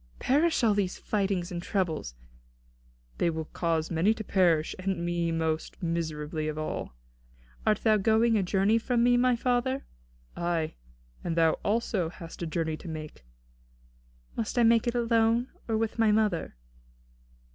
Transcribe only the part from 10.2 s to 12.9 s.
"Ay, and thou also hast a journey to